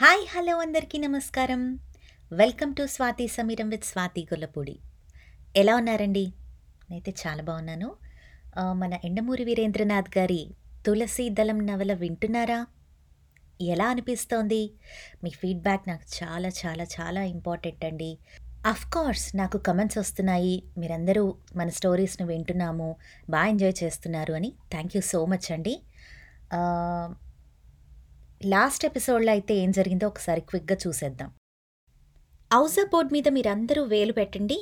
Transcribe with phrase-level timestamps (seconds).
[0.00, 1.60] Hi hello అందరికీ నమస్కారం.
[2.32, 4.74] Welcome to Swathi Sameeram with Swathi Gollapudi.
[5.56, 6.24] ఎలా ఉన్నారండి?
[6.90, 7.88] నేనైతే చాలా బాగున్నాను.
[8.72, 10.54] మన ఎండమూరి వీరేంద్రనాథ్ గారి
[10.86, 12.66] తులసి దళం నవల వింటున్నారా?
[13.60, 14.60] ఎలా అనిపిస్తోంది?
[15.24, 18.18] మీ ఫీడ్బ్యాక్ నాకు చాలా చాలా చాలా ఇంపార్టెంట్ అండి.
[18.94, 20.62] కోర్స్ నాకు కమెంట్స్ వస్తున్నాయి.
[20.78, 21.24] మీరందరూ
[21.56, 22.96] మన స్టోరీస్ను వింటున్నాము.
[23.30, 24.52] బాగా ఎంజాయ్ చేస్తున్నారు అని.
[24.70, 25.76] థ్యాంక్ యూ సో మచ్ అండి.
[28.40, 31.28] లాస్ట్ ఎపిసోడ్లో అయితే ఏం జరిగిందో ఒకసారి క్విక్గా చూసేద్దాం.
[32.50, 34.58] హౌజా బోర్డ్ మీద మీరందరూ వేలు పెట్టండి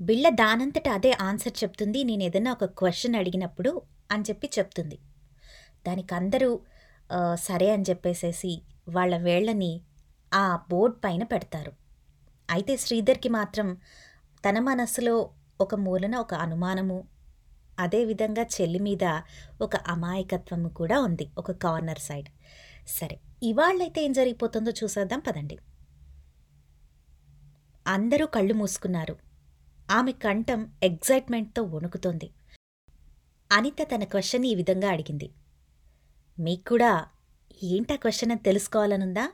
[0.00, 3.72] బిళ్ళ దానంతట అదే ఆన్సర్ చెప్తుంది నేను ఏదైనా ఒక క్వశ్చన్ అడిగినప్పుడు
[4.12, 4.98] అని చెప్పి చెప్తుంది.
[5.86, 6.50] దానికి అందరూ
[7.48, 8.52] సరే అని చెప్పేసేసి
[8.96, 9.72] వాళ్ళ వేళ్ళని
[10.32, 11.72] ఆ బోర్డ్ పైన పెడతారు.
[12.48, 13.68] అయితే శ్రీధర్కి మాత్రం
[14.44, 15.16] తన మనస్సులో
[15.60, 16.98] ఒక మూలన ఒక అనుమానము
[17.80, 19.04] అదేవిధంగా చెల్లి మీద
[19.64, 22.28] ఒక అమాయకత్వము కూడా ఉంది ఒక కార్నర్ సైడ్.
[22.88, 25.58] సరే ఇవాళ్ళైతే ఏం జరిగిపోతుందో చూసేద్దాం పదండి.
[27.86, 29.16] అందరూ కళ్ళు మూసుకున్నారు.
[29.90, 32.30] ఆమె కంఠం ఎగ్జైట్మెంట్తో వణుకుతోంది.
[33.52, 35.30] అనిత తన క్వశ్చన్ ఈ విధంగా అడిగింది.
[36.38, 37.06] మీకు కూడా
[37.62, 39.32] ఏంటా క్వశ్చన్ అని తెలుసుకోవాలనుందా?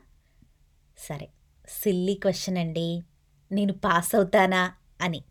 [0.97, 1.29] సరే
[1.69, 3.01] సిల్లీ క్వశ్చన్ అండి.
[3.51, 4.73] నేను పాస్ అవుతానా?
[5.01, 5.23] అని.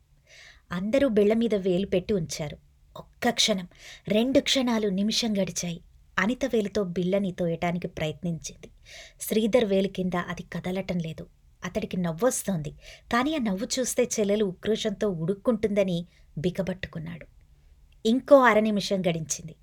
[0.72, 2.56] అందరూ బిళ్ళ మీద వేలు పెట్టి ఉంచారు.
[2.96, 3.68] ఒక్క క్షణం
[4.08, 5.80] రెండు క్షణాలు నిమిషం గడిచాయి.
[6.18, 8.70] అనిత వేలుతో బిళ్ళని తోయటానికి ప్రయత్నించింది.
[9.20, 11.26] శ్రీధర్ వేలు కింద అది కదలటం లేదు.
[11.64, 12.70] అతడికి నవ్వొస్తోంది.
[13.12, 16.06] కానీ ఆ నవ్వు చూస్తే చెల్లెలు ఉక్రోషంతో ఉడుక్కుంటుందని
[16.38, 17.26] బిగబట్టుకున్నాడు.
[18.06, 19.54] ఇంకో అర నిమిషం గడించింది.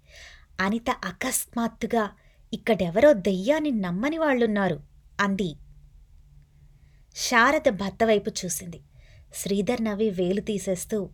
[0.60, 2.10] అనిత అకస్మాత్తుగా
[2.54, 4.80] ఇక్కడెవరో దెయ్యాన్ని నమ్మని వాళ్ళున్నారు
[5.20, 5.56] అంది.
[7.16, 8.82] శారద భర్త వైపు చూసింది.
[9.34, 11.10] శ్రీధర్ నవ్వి వేలు తీసేస్తూ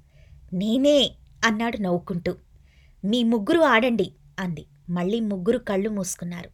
[0.53, 1.11] నేనే
[1.45, 2.36] అన్నాడు నవ్వుకుంటూ.
[3.05, 4.66] మీ ముగ్గురు ఆడండి అంది.
[4.92, 6.50] మళ్ళీ ముగ్గురు కళ్ళు మూసుకున్నారు.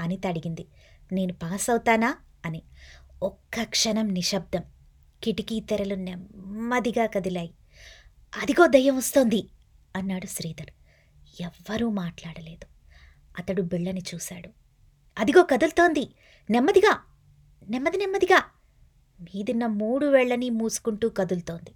[0.00, 0.64] అనిత అడిగింది
[1.10, 2.10] నేను పాస్ అవుతానా
[2.44, 2.62] అని.
[3.22, 4.64] ఒక్క క్షణం నిశ్శబ్దం.
[5.22, 7.52] కిటికీ తెరలు నెమ్మదిగా కదిలాయి.
[8.32, 9.40] అదిగో దయ్యం వస్తోంది!
[9.96, 10.72] అన్నాడు శ్రీధర్.
[11.40, 12.66] ఎవ్వరూ మాట్లాడలేదు.
[13.38, 14.50] అతడు బిళ్ళని చూశాడు.
[15.16, 16.04] అదిగో కదులుతోంది!
[16.48, 16.92] నెమ్మదిగా!
[17.68, 18.40] నెమ్మది నెమ్మదిగా!
[19.20, 21.72] మీదిన్న మూడు వేళ్ళని మూసుకుంటూ కదులుతోంది.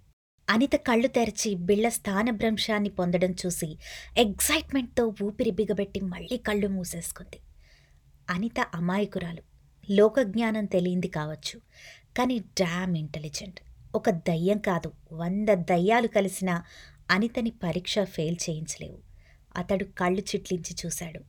[0.49, 3.77] అనిత కళ్ళు తెరచి బిళ్ళ స్థానభ్రంశాన్ని పొందడం చూసి
[4.17, 7.39] ఎగ్జైట్మెంట్తో ఊపిరి బిగబెట్టి మళ్ళీ కళ్ళు మూసేసుకుంది.
[8.29, 9.43] అనిత అమాయకురాలు.
[9.91, 11.59] లోకజ్ఞానం తెలియంది కావచ్చు.
[12.17, 13.59] కానీ డ్యామ్ ఇంటెలిజెంట్.
[13.95, 14.91] ఒక దయ్యం కాదు.
[15.13, 16.61] వంద దయ్యాలు కలిసిన
[17.11, 18.97] అనితని పరీక్ష ఫెయిల్ చేయించలేవు.
[19.57, 21.21] అతడు కళ్ళు చిట్లించి చూశాడు.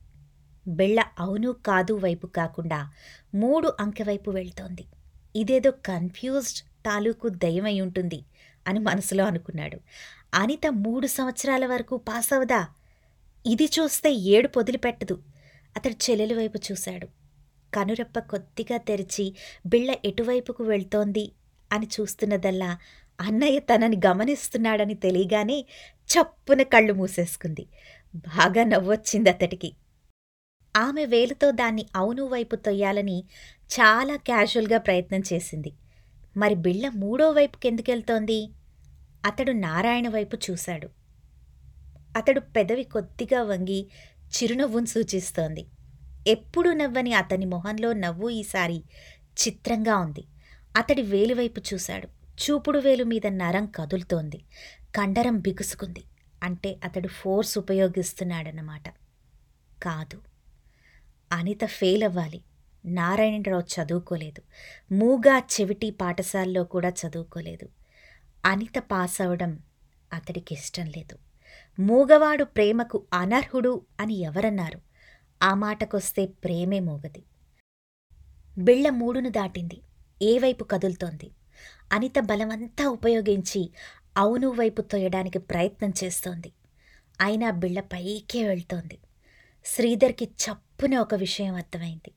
[0.67, 2.89] బిళ్ళ అవును కాదు వైపు కాకుండా
[3.35, 4.85] మూడు అంకె వైపు వెళ్తోంది.
[5.35, 8.25] ఇదేదో కన్ఫ్యూజ్డ్ తాలూకు దయ్యమై ఉంటుంది.
[8.69, 9.79] అని మనసులో అనుకున్నాడు.
[10.33, 12.67] అనిత మూడు సంవత్సరాల వరకు పాస్ అవదా?
[13.45, 15.23] ఇది చూస్తే ఏడు పొదిలిపెట్టదు
[15.77, 17.07] అతడు చెల్లెలి వైపు చూశాడు.
[17.73, 19.35] కనురెప్ప కొద్దిగా తెరిచి
[19.65, 21.31] బిళ్ళ ఎటువైపుకు వెళ్తోంది
[21.71, 22.77] అని చూస్తున్నదల్లా
[23.21, 25.65] అన్నయ్య తనని గమనిస్తున్నాడని తెలియగానే
[26.13, 27.67] చప్పున కళ్ళు మూసేసుకుంది.
[28.15, 29.73] బాగా నవ్వొచ్చింది అతడికి.
[30.77, 33.23] ఆమె వేలుతో దాన్ని అవును వైపు తొయ్యాలని
[33.73, 35.73] చాలా క్యాజువల్గా ప్రయత్నం చేసింది.
[36.37, 38.49] మరి బిళ్ళ మూడో వైపుకి ఎందుకెళ్తోంది
[39.25, 40.89] అతడు నారాయణ వైపు చూశాడు.
[42.17, 43.89] అతడు పెదవి కొద్దిగా వంగి
[44.27, 45.67] చిరునవ్వును సూచిస్తోంది.
[46.27, 48.83] ఎప్పుడూ నవ్వని అతని మొహంలో నవ్వు ఈసారి
[49.47, 50.25] చిత్రంగా ఉంది.
[50.77, 52.07] అతడి వేలివైపు చూశాడు.
[52.07, 54.43] చూపుడు వేలు మీద నరం కదులుతోంది.
[54.95, 56.03] కండరం బిగుసుకుంది.
[56.43, 58.89] అంటే అతడు ఫోర్స్ ఉపయోగిస్తున్నాడన్నమాట.
[59.83, 60.21] కాదు.
[61.31, 62.41] అనిత ఫెయిల్ అవ్వాలి.
[62.85, 64.41] నారాయణరావు చదువుకోలేదు.
[64.93, 67.69] మూగా చెవిటి పాఠశాలలో కూడా చదువుకోలేదు.
[68.45, 69.59] అనిత పాస్ అవడం
[70.13, 71.17] అతడికి ఇష్టం లేదు.
[71.81, 74.81] మూగవాడు ప్రేమకు అనర్హుడు అని ఎవరన్నారు?
[75.43, 77.23] ఆ మాటకొస్తే ప్రేమే మూగది.
[78.57, 79.81] బిళ్ళ మూడును దాటింది.
[80.21, 81.31] ఏ వైపు కదులుతోంది?
[81.91, 83.73] అనిత బలమంతా ఉపయోగించి
[84.17, 86.53] అవును వైపు తొయ్యడానికి ప్రయత్నం చేస్తోంది.
[87.21, 88.97] అయినా బిళ్ళ పైకే వెళ్తోంది.
[89.65, 92.11] శ్రీధర్కి చప్పున ఒక విషయం అర్థమైంది.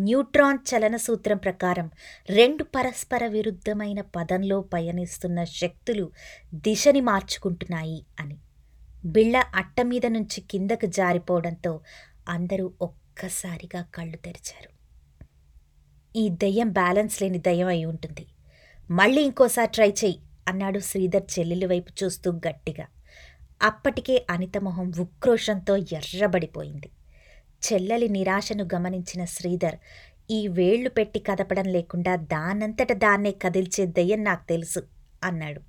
[0.00, 1.90] న్యూట్రాన్ చలన సూత్రం ప్రకారం
[2.30, 6.12] రెండు పరస్పర విరుద్ధమైన పదంలో పయనిస్తున్న శక్తులు
[6.54, 8.36] దిశని మార్చుకుంటున్నాయి అని.
[9.04, 11.80] బిళ్ళ అట్ట మీద నుంచి కిందకు జారిపోవడంతో
[12.28, 14.78] అందరూ ఒక్కసారిగా కళ్ళు తెరిచారు.
[16.18, 18.26] ఈ దయ్యం బ్యాలెన్స్ లేని దయ్యం అయి ఉంటుంది.
[18.90, 22.86] మళ్ళీ ఇంకోసారి ట్రై చేయి అన్నాడు శ్రీధర్ చెల్లెలి వైపు చూస్తూ గట్టిగా.
[23.62, 26.90] అప్పటికే అనిత మొహం ఉక్రోషంతో ఎర్రబడిపోయింది.
[27.58, 29.76] చెల్లెలి నిరాశను గమనించిన శ్రీధర్
[30.30, 34.82] ఈ వేళ్ళు పెట్టి కదపడం లేకుండా దానంతట దాన్నే కదిల్చే దయ్యం నాకు తెలుసు
[35.24, 35.60] అన్నాడు.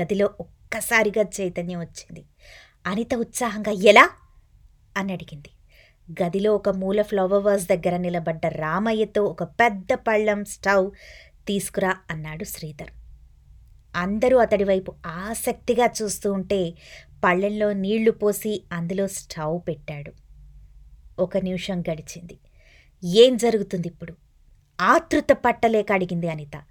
[0.00, 2.24] గదిలో ఒక్కసారిగా చైతన్యం వచ్చింది.
[2.86, 4.10] అనిత ఉత్సాహంగా ఎలా?
[4.96, 5.50] అని అడిగింది.
[6.22, 10.90] గదిలో ఒక మూల ఫ్లవర్ వాస్ దగ్గర నిలబడ్డ రామయ్యతో ఒక పెద్ద పళ్ళం స్టవ్
[11.46, 12.90] తీసుకురా అన్నాడు శ్రీధర్.
[13.96, 16.74] అందరూ అతడి వైపు ఆసక్తిగా చూస్తూ ఉంటే
[17.24, 20.25] పళ్ళెంలో నీళ్ళు పోసి అందులో స్టవ్ పెట్టాడు.
[21.18, 22.38] ఒక నిమిషం గడిచింది.
[23.04, 24.16] ఏం జరుగుతుంది ఇప్పుడు?
[24.80, 26.64] ఆతృత పట్టలేక అడిగింది అనిత.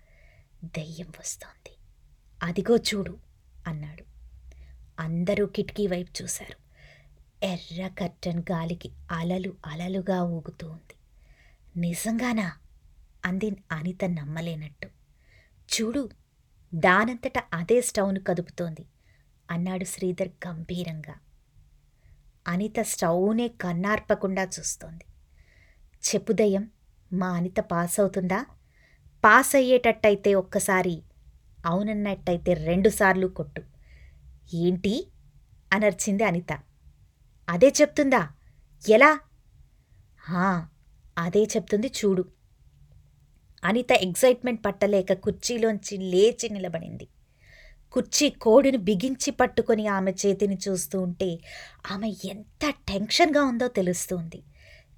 [0.64, 1.78] దెయ్యం వస్తోంది.
[2.44, 3.18] అదిగో చూడు
[3.68, 4.04] అన్నాడు.
[5.00, 6.66] అందరూ కిటికీ వైపు చూశారు.
[7.46, 10.96] ఎర్ర కర్టన్ గాలికి అలలు అలలుగా ఊగుతూ ఉంది.
[11.80, 12.52] నిజంగానా?
[13.26, 14.88] అంది అనిత నమ్మలేనట్టు.
[15.76, 16.10] చూడు
[16.76, 18.86] దానంతట అదే స్టవ్ను కదుపుతోంది
[19.52, 21.16] అన్నాడు శ్రీధర్ గంభీరంగా.
[22.48, 25.04] అనిత స్టవ్నే కన్నార్పకుండా చూస్తోంది.
[26.10, 26.70] చెప్పుదయం
[27.14, 28.46] మా అనిత పాస్ అవుతుందా
[29.26, 31.04] పాస్ అయ్యేటట్టయితే ఒక్కసారి
[31.66, 33.62] అవునన్నట్టయితే రెండుసార్లు కొట్టు.
[34.54, 35.08] ఏంటి?
[35.74, 36.60] అనర్చింది అనిత.
[37.50, 38.30] అదే చెప్తుందా?
[38.90, 39.20] ఎలా?
[40.20, 40.68] హా
[41.18, 42.26] అదే చెప్తుంది చూడు.
[43.64, 47.08] అనిత ఎగ్జైట్మెంట్ పట్టలేక కుర్చీలోంచి లేచి నిలబడింది.
[47.96, 51.40] కుర్చీ కోడిని బిగించి పట్టుకొని ఆమె చేతిని చూస్తూ ఉంటే
[51.92, 54.44] ఆమె ఎంత టెన్షన్గా ఉందో తెలుస్తుంది.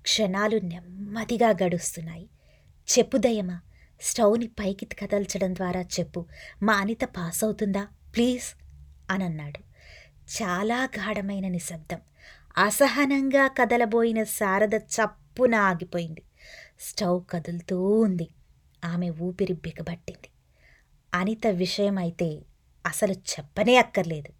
[0.01, 2.29] క్షణాలు నెమ్మదిగా గడుస్తున్నాయి.
[2.97, 3.59] చెప్పు దయమా
[4.01, 6.25] స్టవ్ని పైకి కదల్చడం ద్వారా చెప్పు.
[6.63, 7.87] మా అనిత పాస్ అవుతుందా?
[8.15, 8.43] ప్లీజ్
[9.09, 9.59] అనన్నాడు.
[10.41, 11.99] చాలా గాఢమైన నిశ్శబ్దం.
[12.57, 16.23] అసహనంగా కదలబోయిన శారద చప్పున ఆగిపోయింది.
[16.79, 18.27] స్టవ్ కదులుతూ ఉంది.
[18.85, 20.29] ఆమె ఊపిరి బిగబట్టింది.
[21.13, 22.41] అనిత విషయమైతే
[22.87, 24.31] అసలు చెప్పనే అక్కర్లేదు.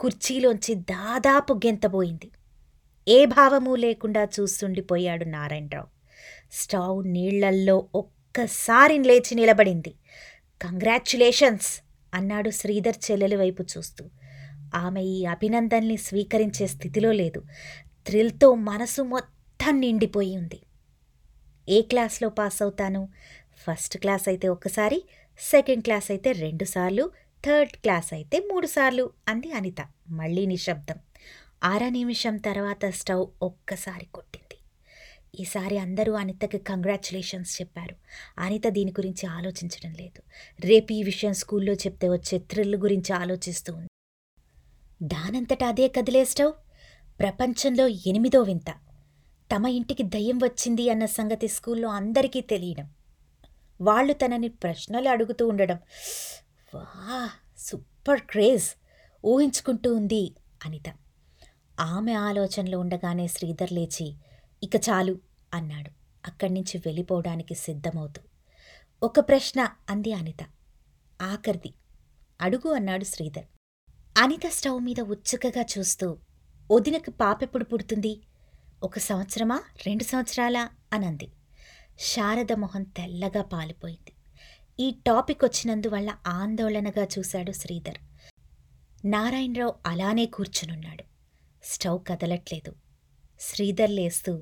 [0.00, 2.28] కుర్చీలోంచి దాదాపు గెంతబోయింది
[3.06, 5.88] ఏ భావమూ లేకుండా చూస్తుండిపోయాడు నారాయణరావు.
[6.52, 9.92] స్టవ్ నీళ్ళల్లో ఒక్కసారి లేచి నిలబడింది.
[10.60, 11.70] కంగ్రాచ్యులేషన్స్!
[12.12, 14.04] అన్నాడు శ్రీధర్ చెల్లెలి వైపు చూస్తూ.
[14.74, 17.40] ఆమె ఈ అభినందనని స్వీకరించే స్థితిలో లేదు.
[18.06, 20.60] థ్రిల్తో మనసు మొత్తం నిండిపోయి ఉంది.
[21.68, 23.02] ఏ క్లాస్లో పాస్ అవుతాను
[23.64, 24.98] ఫస్ట్ క్లాస్ అయితే ఒకసారి
[25.40, 27.04] సెకండ్ క్లాస్ అయితే రెండుసార్లు
[27.44, 29.80] థర్డ్ క్లాస్ అయితే మూడుసార్లు అంది అనిత.
[30.10, 30.96] మళ్ళీ నిశ్శబ్దం.
[31.64, 34.58] ఆర నిమిషం తర్వాత స్టవ్ ఒక్కసారి కొట్టింది.
[35.42, 37.96] ఈసారి అందరూ అనితకి కంగ్రాచులేషన్స్ చెప్పారు.
[38.38, 40.22] అనిత దీని గురించి ఆలోచించడం లేదు.
[40.60, 43.88] రేపు ఈ విషయం స్కూల్లో చెప్తే వచ్చే థ్రిల్ గురించి ఆలోచిస్తూ ఉంది.
[45.02, 46.52] దానంతట అదే కదిలే స్టవ్.
[47.18, 48.70] ప్రపంచంలో ఎనిమిదో వింత.
[49.54, 52.90] తమ ఇంటికి దయ్యం వచ్చింది అన్న సంగతి స్కూల్లో అందరికీ తెలియడం.
[53.80, 55.78] వాళ్ళు తనని ప్రశ్నలు అడుగుతూ ఉండడం.
[56.76, 58.70] వా సూపర్ క్రేజ్.
[59.24, 60.34] ఊహించుకుంటూ ఉంది
[60.64, 60.94] అనిత.
[61.80, 64.16] ఆమె ఆలోచనలో ఉండగానే శ్రీధర్ లేచి
[64.62, 65.18] ఇక చాలు
[65.54, 65.90] అన్నాడు.
[66.26, 68.22] అక్కడి నుంచి వెళ్ళిపోవడానికి సిద్ధమవుతూ.
[69.02, 70.42] ఒక ప్రశ్న అంది అనిత.
[71.22, 71.74] ఆఖరిది.
[72.40, 73.44] అడుగు అన్నాడు శ్రీధర్.
[74.18, 76.18] అనిత స్టవ్ మీద ఉత్సుకగా చూస్తూ
[76.72, 78.22] వదినకు పాపెప్పుడు పుడుతుంది?
[78.82, 79.62] ఒక సంవత్సరమా?
[79.86, 80.70] రెండు సంవత్సరాలా?
[80.92, 81.32] అనంది.
[81.98, 84.15] శారద మొహం తెల్లగా పాలిపోయింది.
[84.78, 87.98] ఈ టాపిక్ వచ్చినందువల్ల ఆందోళనగా చూశాడు శ్రీధర్.
[89.04, 91.04] నారాయణరావు అలానే కూర్చునున్నాడు.
[91.62, 92.72] స్టవ్ కదలట్లేదు.
[93.40, 94.32] శ్రీధర్ లేస్తూ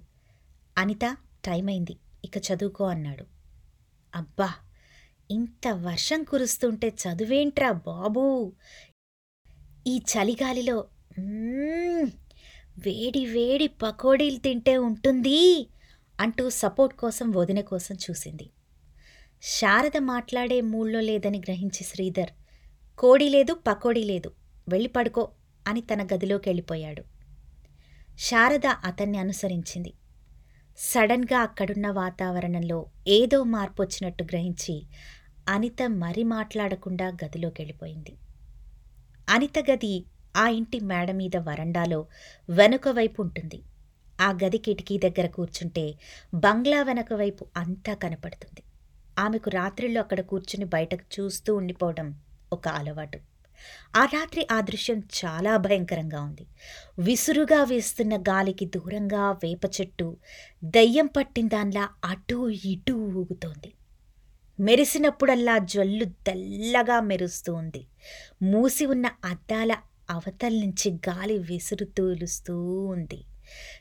[0.76, 1.04] అనిత
[1.44, 1.94] టైం అయింది
[2.24, 3.24] ఇక చదువుకో అన్నాడు.
[4.14, 4.48] అబ్బా!
[5.30, 8.24] ఇంత వర్షం కురుస్తుంటే చదువేంట్రా బాబూ?
[9.86, 10.76] ఈ చలిగాలిలో
[12.78, 15.38] వేడి వేడి పకోడీలు తింటే ఉంటుంది
[16.18, 18.46] అంటూ సపోర్ట్ కోసం వదిన కోసం చూసింది.
[19.46, 22.30] శారద మాట్లాడే మూళ్ళో లేదని గ్రహించి శ్రీధర్
[22.98, 24.32] కోడి లేదు పకోడీ లేదు
[24.68, 25.28] వెళ్ళి పడుకో
[25.66, 27.02] అని తన గదిలోకి వెళ్ళిపోయాడు.
[28.18, 29.92] శారద అతన్ని అనుసరించింది.
[30.78, 34.82] సడన్గా అక్కడున్న వాతావరణంలో ఏదో మార్పు వచ్చినట్టు గ్రహించి
[35.48, 38.16] అనిత మరి మాట్లాడకుండా గదిలోకి వెళ్ళిపోయింది.
[39.28, 40.04] అనిత గది
[40.36, 42.06] ఆ ఇంటి మేడ మీద వరండాలో
[42.50, 43.62] వెనుక వైపు ఉంటుంది.
[44.20, 45.94] ఆ గది కిటికీ దగ్గర కూర్చుంటే
[46.34, 48.62] బంగ్లా వెనక వైపు అంతా కనపడుతుంది.
[49.18, 52.20] ఆమెకు రాత్రిళ్ళు అక్కడ కూర్చుని బయటకు చూస్తూ ఉండిపోవడం
[52.52, 53.18] ఒక అలవాటు.
[53.96, 56.46] ఆ రాత్రి ఆ దృశ్యం చాలా భయంకరంగా ఉంది.
[56.98, 60.16] విసురుగా వేస్తున్న గాలికి దూరంగా వేప చెట్టు
[60.64, 63.72] దయ్యం పట్టిన దానిలా అటూ ఇటూ ఊగుతోంది.
[64.60, 67.86] మెరిసినప్పుడల్లా జల్లు తెల్లగా మెరుస్తూ ఉంది.
[68.42, 69.76] మూసి ఉన్న అద్దాల
[70.10, 73.24] అవతల నుంచి గాలి విసురు తూలుస్తూ ఉంది.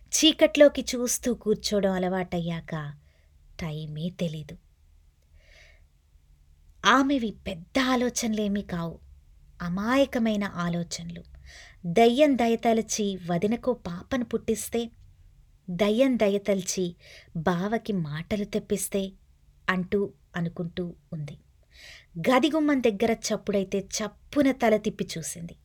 [0.08, 2.94] చీకట్లోకి చూస్తూ కూర్చోవడం అలవాటయ్యాక
[3.62, 4.58] టైమే తెలీదు.
[6.86, 9.00] ఆమెవి పెద్ద ఆలోచనలేమీ కావు.
[9.62, 11.24] అమాయకమైన ఆలోచనలు.
[11.86, 14.92] దయ్యం దయతలచి వదినకో పాపను పుట్టిస్తే
[15.70, 16.96] దయ్యం దయతలిచి
[17.38, 19.12] బావకి మాటలు తెప్పిస్తే
[19.70, 21.38] అంటూ అనుకుంటూ ఉంది.
[22.20, 25.56] గదిగుమ్మం దగ్గర చప్పుడైతే చప్పున తల తిప్పి చూసింది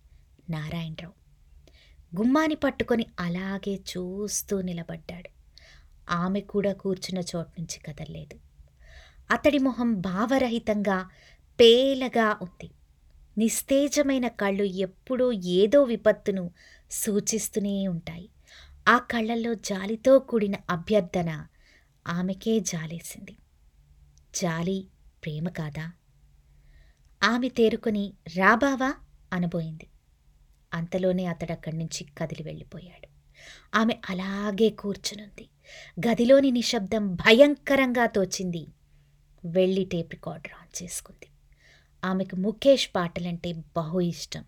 [0.51, 1.15] నారాయణరావు.
[2.17, 5.31] గుమ్మాని పట్టుకొని అలాగే చూస్తూ నిలబడ్డాడు.
[6.11, 8.48] ఆమె కూడా కూర్చున్న చోటు నుంచి కదలలేదు.
[9.31, 11.09] అతడి మొహం భావరహితంగా
[11.61, 12.71] పేలగా ఉంది.
[13.39, 16.51] నిస్తేజమైన కళ్ళు ఎప్పుడూ ఏదో విపత్తును
[16.91, 18.29] సూచిస్తూనే ఉంటాయి.
[18.89, 21.47] ఆ కళ్ళల్లో జాలితో కూడిన అభ్యర్థన
[22.09, 23.37] ఆమెకే జాలేసింది.
[24.35, 24.87] జాలి
[25.25, 25.93] ప్రేమ కాదా?
[27.23, 28.95] ఆమె తేరుకొని రాబావా
[29.33, 29.87] అనబోయింది.
[30.75, 33.09] అంతలోనే అతడక్కడి నుంచి కదిలి వెళ్ళిపోయాడు.
[33.77, 35.49] ఆమె అలాగే కూర్చునుంది.
[36.09, 38.67] గదిలోని నిశ్శబ్దం భయంకరంగా తోచింది.
[39.45, 41.27] వెళ్ళి టేప్ రికార్డర్ ఆన్ చేసుకుంది.
[42.05, 44.45] ఆమెకు ముఖేష్ పాటలంటే బహు ఇష్టం.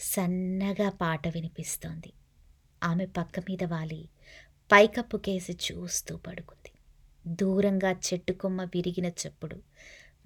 [0.00, 2.12] సన్నగా పాట వినిపిస్తోంది.
[2.84, 4.08] ఆమె పక్క మీద వాలి
[4.72, 6.70] పైకప్పు కేసి చూస్తూ పడుకుంది.
[7.34, 9.62] దూరంగా చెట్టు కొమ్మ విరిగిన చెప్పుడు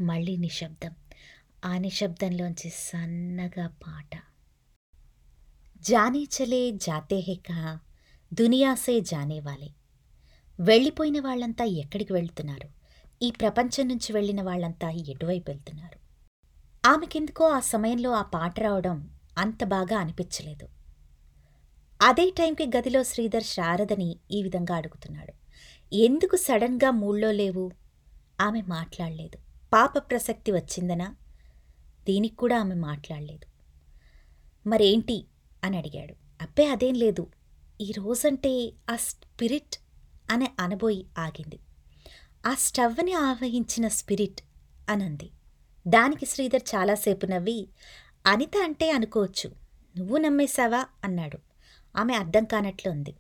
[0.01, 0.91] మళ్ళీ నిశ్శబ్దం.
[1.65, 4.23] ఆ నిశ్శబ్దంలోంచి సన్నగా పాట.
[5.81, 7.79] జానే చలే జాతే హే కహా
[8.35, 9.71] దునియాసే జానే వాలే.
[10.61, 12.82] వెళ్ళిపోయిన వాళ్ళంతా ఎక్కడికి వెళ్తున్నారు?
[13.23, 15.99] ఈ ప్రపంచం నుంచి వెళ్ళిన వాళ్ళంతా ఎటువైపు వెళ్తున్నారు?
[16.89, 20.69] ఆమెకెందుకో ఆ సమయంలో ఆ పాట రావడం అంత బాగా అనిపించలేదు.
[22.03, 25.33] అదే టైంకి గదిలో శ్రీధర్ శారదని ఈ విధంగా అడుగుతున్నాడు.
[25.95, 27.71] ఎందుకు సడన్గా మూళ్ళో లేవు?
[28.41, 29.39] ఆమె మాట్లాడలేదు.
[29.73, 31.17] పాప ప్రసక్తి వచ్చిందనా?
[32.09, 33.47] దీనికి కూడా ఆమె మాట్లాడలేదు.
[34.69, 35.27] మరేంటి?
[35.65, 36.15] అని అడిగాడు.
[36.43, 37.27] అబ్బే అదేం లేదు.
[37.81, 39.77] ఈ రోజంటే ఆ స్పిరిట్
[40.31, 41.59] అనే అనబోయి ఆగింది.
[42.47, 44.41] ఆ స్టవ్ని ఆవహించిన స్పిరిట్
[44.89, 45.31] అనంది.
[45.89, 47.69] దానికి శ్రీధర్ చాలాసేపు నవ్వి
[48.27, 49.51] అనిత అంటే అనుకోవచ్చు
[49.99, 50.87] నువ్వు నమ్మేశావా?
[51.05, 51.39] అన్నాడు.
[51.97, 53.15] ఆమె అర్థం కానట్లు ఉంది.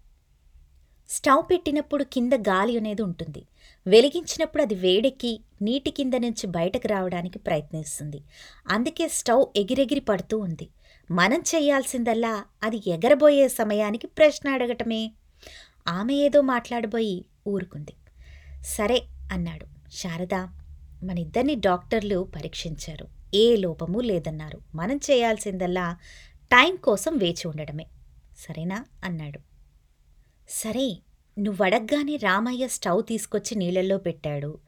[1.08, 3.46] స్టవ్ పెట్టినప్పుడు కింద గాలి అనేది ఉంటుంది.
[3.86, 8.22] వెలిగించినప్పుడు అది వేడెక్కి నీటి కింద నుంచి బయటకు రావడానికి ప్రయత్నిస్తుంది.
[8.68, 10.68] అందుకే స్టవ్ ఎగిరెగిరి పడుతూ ఉంది.
[11.10, 15.12] మనం చేయాల్సిందల్లా అది ఎగరబోయే సమయానికి ప్రశ్న అడగటమే.
[15.88, 17.92] ఆమె ఏదో మాట్లాడబోయి ఊరుకుంది.
[18.64, 19.02] సరే
[19.32, 19.66] అన్నాడు.
[19.90, 20.34] శారద
[21.04, 23.08] మనిద్దరిని డాక్టర్లు పరీక్షించారు.
[23.34, 24.60] ఏ లోపము లేదన్నారు.
[24.74, 25.96] మనం చేయాల్సిందల్లా
[26.44, 27.86] టైం కోసం వేచి ఉండడమే.
[28.38, 28.84] సరేనా?
[29.04, 29.40] అన్నాడు.
[30.48, 30.98] సరే
[31.38, 34.58] నువ్వడగ్గానే రామయ్య స్టవ్ తీసుకొచ్చి నీళ్ళల్లో పెట్టాడు.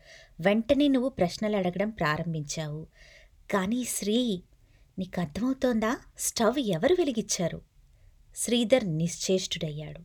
[0.40, 2.87] వెంటనే నువ్వు ప్రశ్నలు అడగడం ప్రారంభించావు.
[3.50, 4.42] కానీ శ్రీ
[4.99, 7.62] నీకు అర్థమవుతోందా స్టవ్ ఎవరు వెలిగిచ్చారు
[8.37, 10.00] శ్రీధర్ నిశ్చేష్టుడయ్యాడు.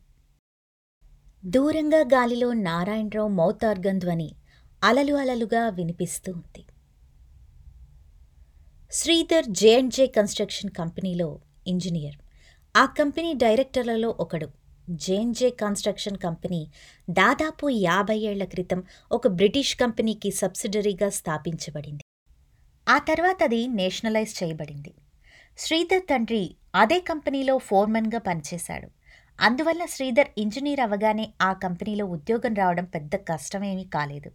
[1.44, 4.34] దూరంగా గాలిలో నారాయణరావు మౌతార్గం ధ్వని
[4.84, 6.64] అలలు అలలుగా వినిపిస్తూ ఉంది.
[8.90, 12.16] Sridhar J and J construction కంపెనీలో ఇంజనీర్.
[12.76, 14.48] ఆ కంపెనీ డైరెక్టర్లలో ఒకడు.
[14.90, 16.70] జేఎన్జే కన్స్ట్రక్షన్ కంపెనీ
[17.10, 22.04] దాదాపు యాభై ఏళ్ళ క్రితం ఒక బ్రిటిష్ కంపెనీకి సబ్సిడరీగా స్థాపించబడింది.
[22.88, 24.94] ఆ తర్వాత అది నేషనలైజ్ చేయబడింది.
[25.58, 28.88] శ్రీధర్ తండ్రి అదే కంపెనీలో ఫోర్మన్గా పనిచేశాడు.
[29.40, 34.30] అందువల్ల శ్రీధర్ ఇంజనీర్ అవగానే ఆ కంపెనీలో ఉద్యోగం రావడం పెద్ద కష్టమేమీ కాలేదు.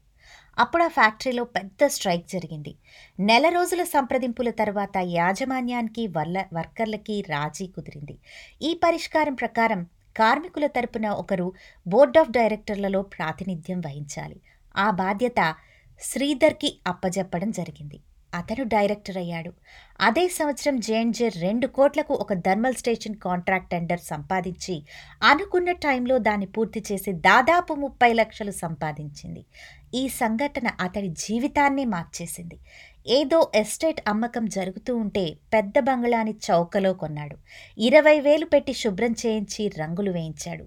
[0.60, 2.75] అప్పుడు ఆ ఫ్యాక్టరీలో పెద్ద స్ట్రైక్ జరిగింది.
[3.20, 8.17] నెల రోజుల సంప్రదింపుల తర్వాత యాజమాన్యానికి వల్ల వర్కర్లకి రాజీ కుదిరింది.
[8.62, 9.84] ఈ పరిష్కారం ప్రకారం
[10.17, 11.53] కార్మికుల తరపున ఒకరు
[11.88, 14.41] బోర్డ్ ఆఫ్ డైరెక్టర్లలో ప్రాతినిధ్యం వహించాలి.
[14.77, 15.55] ఆ బాధ్యత
[16.01, 18.00] శ్రీధర్కి అప్పజెప్పడం జరిగింది.
[18.36, 19.54] అతను డైరెక్టర్ అయ్యాడు.
[20.01, 24.75] అదే సంవత్సరం జేఎన్జే రెండు కోట్లకు ఒక థర్మల్ స్టేషన్ కాంట్రాక్ట్ టెండర్ సంపాదించి
[25.24, 29.46] అనుకున్న టైంలో దాన్ని పూర్తి చేసి దాదాపు ముప్పై లక్షలు సంపాదించింది.
[29.94, 32.60] ఈ సంఘటన అతడి జీవితాన్ని మార్చేసింది.
[33.08, 37.38] ఏదో ఎస్టేట్ అమ్మకం జరుగుతూ ఉంటే పెద్ద బంగ్లాని చౌకలో కొన్నాడు.
[37.77, 40.63] ఇరవై వేలు పెట్టి శుభ్రం చేయించి రంగులు వేయించాడు.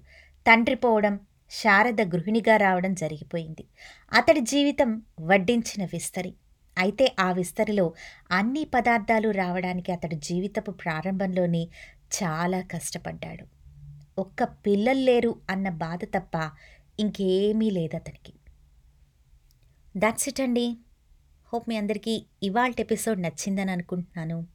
[0.47, 1.19] తండ్రి పోవడం
[1.51, 3.65] శారద గృహిణిగా రావడం జరిగిపోయింది.
[4.13, 6.33] అతడి జీవితం వడ్డించిన విస్తరి.
[6.79, 7.93] అయితే ఆ విస్తరిలో
[8.31, 11.63] అన్ని పదార్థాలు రావడానికి అతడు జీవితపు ప్రారంభంలోనే
[12.17, 13.45] చాలా కష్టపడ్డాడు.
[14.17, 16.35] ఒక్క పిల్లలు లేరు అన్న బాధ తప్ప
[16.99, 18.33] ఇంకేమీ లేదు అతనికి
[19.97, 20.77] దట్స్ ఇట్ అండి.
[21.53, 24.47] హోప్ మీ అందరికీ ఇవాళ ఎపిసోడ్ నచ్చిందని అనుకుంటున్నాను.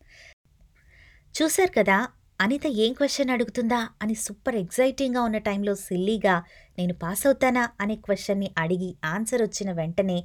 [1.34, 2.08] చూశారు కదా
[2.40, 6.34] అనిత ఏం క్వశ్చన్ అడుగుతుందా అని సూపర్ ఎగ్జైటింగ్గా ఉన్న టైంలో సిల్లీగా
[6.78, 10.24] నేను పాస్ అవుతానా అనే క్వశ్చన్ని అడిగి ఆన్సర్ వచ్చిన వెంటనే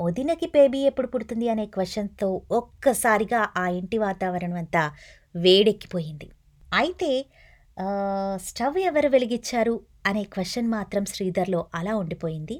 [0.00, 4.82] వదినకి బేబీ ఎప్పుడు పుడుతుంది అనే క్వశ్చన్తో ఒక్కసారిగా ఆ ఇంటి వాతావరణం అంతా
[5.34, 6.28] వేడెక్కిపోయింది.
[6.80, 7.10] అయితే
[8.48, 9.74] స్టవ్ ఎవరు వెలిగించారు
[10.06, 12.56] అనే క్వశ్చన్ మాత్రం శ్రీధర్లో అలా ఉండిపోయింది.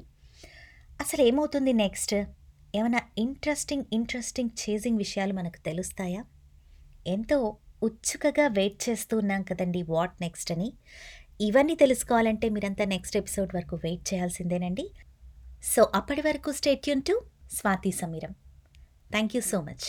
[1.01, 2.15] అసలు ఏమవుతుంది నెక్స్ట్
[2.75, 6.21] ఏమైనా ఇంట్రెస్టింగ్ ఇంట్రెస్టింగ్ చేజింగ్ విషయాలు మనకు తెలుస్తాయా?
[7.07, 7.37] ఎంతో
[7.83, 10.69] ఉత్సుకగా వెయిట్ చేస్తూ ఉన్నాం కదండి వాట్ నెక్స్ట్ అని.
[11.41, 14.85] ఇవన్నీ తెలుసుకోవాలంటే మీరంతా నెక్స్ట్ ఎపిసోడ్ వరకు వెయిట్ చేయాల్సిందేనండి.
[15.63, 17.15] సో అప్పటి వరకు stay tuned to
[17.51, 18.33] Swathi Sameeram
[19.11, 19.85] thank you so much